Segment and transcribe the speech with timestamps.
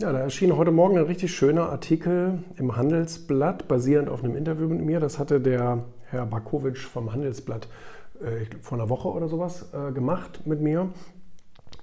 [0.00, 4.68] Ja, da erschien heute Morgen ein richtig schöner Artikel im Handelsblatt, basierend auf einem Interview
[4.68, 5.00] mit mir.
[5.00, 7.66] Das hatte der Herr Bakowitsch vom Handelsblatt
[8.20, 10.90] äh, vor einer Woche oder sowas äh, gemacht mit mir.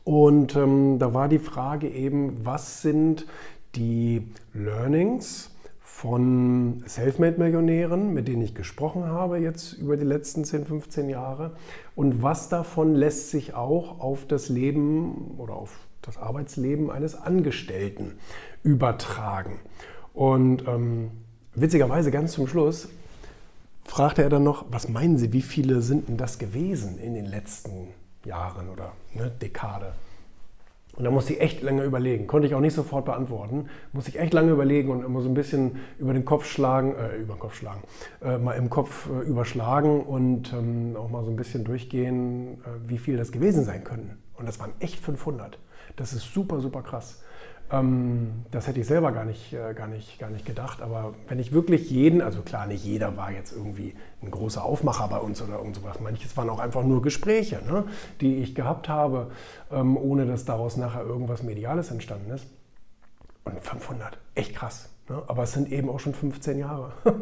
[0.05, 3.25] Und ähm, da war die Frage eben, was sind
[3.75, 5.52] die Learnings
[5.82, 11.58] von Selfmade-Millionären, mit denen ich gesprochen habe jetzt über die letzten 10, 15 Jahre
[11.96, 18.13] und was davon lässt sich auch auf das Leben oder auf das Arbeitsleben eines Angestellten
[18.63, 19.59] übertragen.
[20.14, 21.12] Und ähm,
[21.54, 22.90] witzigerweise ganz zum Schluss
[23.84, 27.26] fragte er dann noch, was meinen Sie, wie viele sind denn das gewesen in den
[27.26, 27.90] letzten
[28.23, 29.94] Jahren oder ne, Dekade?
[30.95, 32.26] Und da musste ich echt lange überlegen.
[32.26, 33.67] Konnte ich auch nicht sofort beantworten.
[33.92, 37.17] Musste ich echt lange überlegen und immer so ein bisschen über den Kopf schlagen, äh,
[37.17, 37.81] über den Kopf schlagen,
[38.23, 42.90] äh, mal im Kopf äh, überschlagen und ähm, auch mal so ein bisschen durchgehen, äh,
[42.90, 44.17] wie viel das gewesen sein können.
[44.45, 45.58] Und das waren echt 500.
[45.95, 47.23] Das ist super, super krass.
[47.72, 50.84] Ähm, das hätte ich selber gar nicht, äh, gar, nicht, gar nicht gedacht.
[50.84, 55.08] Aber wenn ich wirklich jeden, also klar, nicht jeder war jetzt irgendwie ein großer Aufmacher
[55.08, 56.00] bei uns oder irgend sowas.
[56.00, 57.86] Manches waren auch einfach nur Gespräche, ne,
[58.22, 59.31] die ich gehabt habe,
[59.72, 62.45] ähm, ohne dass daraus nachher irgendwas Mediales entstanden ist.
[63.45, 64.92] Und 500, echt krass.
[65.09, 65.23] Ne?
[65.25, 66.94] Aber es sind eben auch schon 15 Jahre.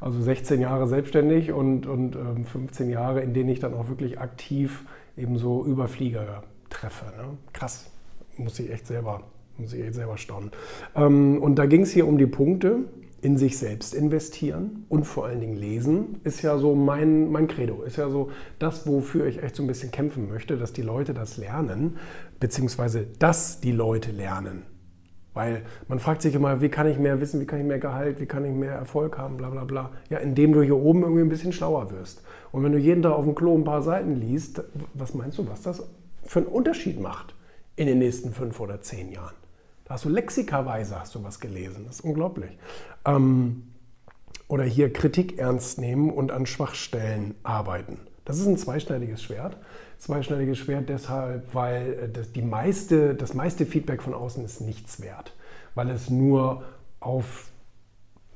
[0.00, 2.14] Also 16 Jahre selbstständig und, und
[2.46, 4.84] 15 ähm, Jahre, in denen ich dann auch wirklich aktiv
[5.16, 7.06] eben so Überflieger treffe.
[7.16, 7.38] Ne?
[7.52, 7.90] Krass
[8.38, 9.22] muss ich echt selber,
[9.56, 10.50] muss ich echt selber staunen.
[10.94, 12.84] Ähm, und da ging es hier um die Punkte,
[13.20, 17.82] in sich selbst investieren und vor allen Dingen lesen, ist ja so mein, mein Credo,
[17.82, 18.30] ist ja so
[18.60, 21.96] das, wofür ich echt so ein bisschen kämpfen möchte, dass die Leute das lernen,
[22.38, 24.62] beziehungsweise dass die Leute lernen.
[25.34, 28.20] Weil man fragt sich immer, wie kann ich mehr wissen, wie kann ich mehr Gehalt,
[28.20, 29.90] wie kann ich mehr Erfolg haben, bla bla bla.
[30.10, 32.22] Ja, indem du hier oben irgendwie ein bisschen schlauer wirst.
[32.52, 34.62] Und wenn du jeden Tag auf dem Klo ein paar Seiten liest,
[34.94, 35.82] was meinst du, was das
[36.28, 37.34] für einen Unterschied macht?
[37.78, 39.34] in den nächsten fünf oder zehn Jahren.
[39.84, 41.84] Da hast du lexikaweise hast du was gelesen.
[41.86, 42.50] Das ist unglaublich.
[43.04, 43.68] Ähm,
[44.48, 48.00] oder hier Kritik ernst nehmen und an Schwachstellen arbeiten.
[48.24, 49.56] Das ist ein zweischneidiges Schwert.
[49.98, 55.00] Zweischneidiges Schwert deshalb, weil äh, das, die meiste, das meiste Feedback von außen ist nichts
[55.00, 55.34] wert,
[55.74, 56.64] weil es nur
[56.98, 57.46] auf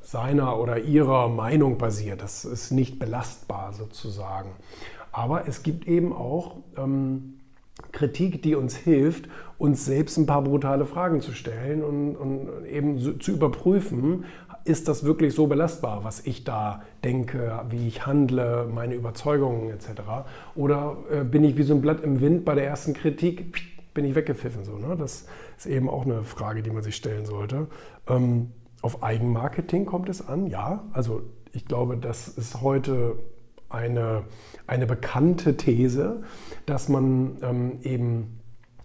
[0.01, 2.23] seiner oder ihrer Meinung basiert.
[2.23, 4.53] Das ist nicht belastbar sozusagen.
[5.11, 7.41] Aber es gibt eben auch ähm,
[7.91, 9.29] Kritik, die uns hilft,
[9.59, 14.25] uns selbst ein paar brutale Fragen zu stellen und, und eben so, zu überprüfen,
[14.65, 20.03] ist das wirklich so belastbar, was ich da denke, wie ich handle, meine Überzeugungen etc.
[20.55, 23.63] Oder äh, bin ich wie so ein Blatt im Wind bei der ersten Kritik,
[23.95, 24.65] bin ich weggepfiffen.
[24.65, 24.97] So, ne?
[24.97, 27.67] Das ist eben auch eine Frage, die man sich stellen sollte.
[28.09, 28.53] Ähm,
[28.83, 30.85] auf Eigenmarketing kommt es an, ja.
[30.93, 31.23] Also
[31.53, 33.17] ich glaube, das ist heute
[33.73, 34.25] eine,
[34.67, 36.23] eine bekannte These,
[36.67, 38.41] dass man ähm, eben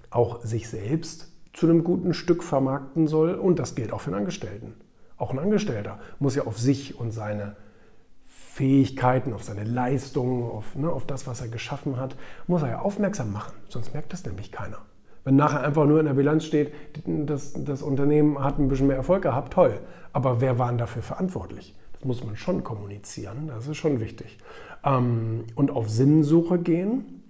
[0.09, 4.20] auch sich selbst zu einem guten Stück vermarkten soll und das gilt auch für einen
[4.20, 4.75] Angestellten.
[5.18, 7.56] Auch ein Angestellter muss ja auf sich und seine
[8.25, 12.16] Fähigkeiten, auf seine Leistungen, auf, ne, auf das, was er geschaffen hat,
[12.48, 14.80] muss er ja aufmerksam machen, sonst merkt das nämlich keiner.
[15.24, 16.74] Wenn nachher einfach nur in der Bilanz steht,
[17.06, 19.80] das, das Unternehmen hat ein bisschen mehr Erfolg gehabt, toll.
[20.14, 21.75] Aber wer war denn dafür verantwortlich?
[22.00, 24.38] Das muss man schon kommunizieren, das ist schon wichtig.
[24.84, 27.24] Ähm, und auf Sinnsuche gehen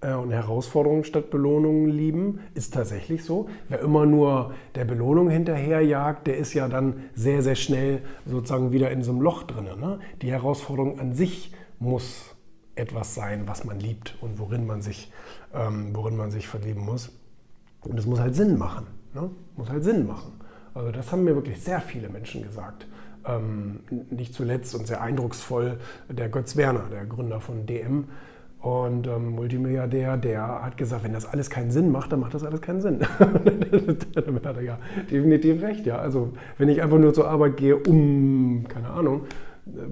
[0.00, 3.48] äh, und Herausforderungen statt Belohnungen lieben, ist tatsächlich so.
[3.68, 8.90] Wer immer nur der Belohnung hinterherjagt, der ist ja dann sehr, sehr schnell sozusagen wieder
[8.90, 9.64] in so einem Loch drin.
[9.64, 10.00] Ne?
[10.20, 12.34] Die Herausforderung an sich muss
[12.74, 15.12] etwas sein, was man liebt und worin man sich,
[15.54, 17.10] ähm, worin man sich verlieben muss.
[17.82, 18.86] Und es muss halt Sinn machen.
[19.14, 19.30] Ne?
[19.56, 20.32] Muss halt Sinn machen.
[20.74, 22.86] Also das haben mir wirklich sehr viele Menschen gesagt
[24.10, 25.78] nicht zuletzt und sehr eindrucksvoll
[26.08, 28.08] der Götz Werner, der Gründer von DM
[28.62, 32.44] und ähm, Multimilliardär, der hat gesagt, wenn das alles keinen Sinn macht, dann macht das
[32.44, 33.00] alles keinen Sinn.
[34.14, 34.78] Damit hat er ja
[35.10, 35.84] definitiv recht.
[35.84, 35.96] Ja.
[35.96, 39.22] Also wenn ich einfach nur zur Arbeit gehe, um, keine Ahnung,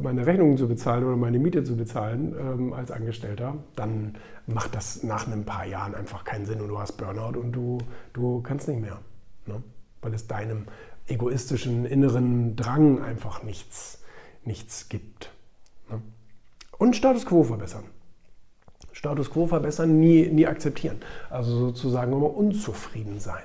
[0.00, 4.14] meine Rechnungen zu bezahlen oder meine Miete zu bezahlen ähm, als Angestellter, dann
[4.47, 7.78] macht das nach ein paar Jahren einfach keinen Sinn und du hast Burnout und du,
[8.12, 8.98] du kannst nicht mehr.
[9.47, 9.62] Ne?
[10.00, 10.66] Weil es deinem
[11.10, 14.03] egoistischen inneren Drang einfach nichts,
[14.45, 15.30] nichts gibt.
[15.89, 16.01] Ne?
[16.78, 17.84] Und Status quo verbessern.
[18.92, 20.98] Status quo verbessern, nie, nie akzeptieren.
[21.30, 23.42] Also sozusagen immer unzufrieden sein,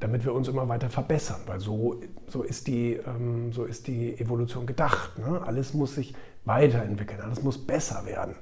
[0.00, 4.18] damit wir uns immer weiter verbessern, weil so, so, ist, die, ähm, so ist die
[4.18, 5.18] Evolution gedacht.
[5.18, 5.42] Ne?
[5.44, 6.14] Alles muss sich
[6.44, 8.34] weiterentwickeln, alles muss besser werden.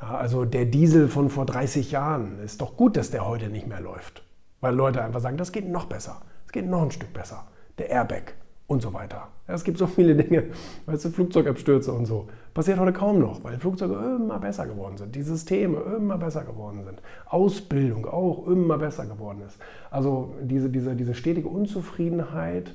[0.00, 3.66] Ja, also der Diesel von vor 30 Jahren ist doch gut, dass der heute nicht
[3.66, 4.22] mehr läuft,
[4.60, 7.46] weil Leute einfach sagen, das geht noch besser, es geht noch ein Stück besser
[7.78, 8.34] der Airbag.
[8.68, 9.28] und so weiter.
[9.48, 10.44] Ja, es gibt so viele Dinge,
[10.86, 12.28] weißt du, Flugzeugabstürze und so.
[12.54, 16.84] Passiert heute kaum noch, weil Flugzeuge immer besser geworden sind, die Systeme immer besser geworden
[16.84, 19.58] sind, Ausbildung auch immer besser geworden ist.
[19.90, 22.74] Also diese, diese, diese stetige Unzufriedenheit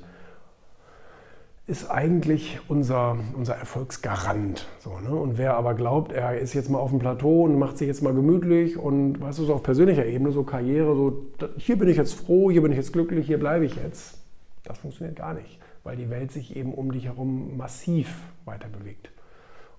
[1.66, 4.66] ist eigentlich unser, unser Erfolgsgarant.
[4.80, 5.14] So, ne?
[5.14, 8.02] Und wer aber glaubt, er ist jetzt mal auf dem Plateau und macht sich jetzt
[8.02, 11.26] mal gemütlich und weißt du, so auf persönlicher Ebene, so Karriere, so
[11.56, 14.18] hier bin ich jetzt froh, hier bin ich jetzt glücklich, hier bleibe ich jetzt,
[14.64, 19.10] das funktioniert gar nicht weil die Welt sich eben um dich herum massiv weiter bewegt.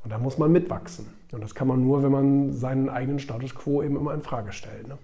[0.04, 1.08] Und da muss man mitwachsen.
[1.32, 4.54] Und das kann man nur, wenn man seinen eigenen Status quo eben immer in Frage
[4.54, 4.88] stellt.
[4.88, 5.00] Ne?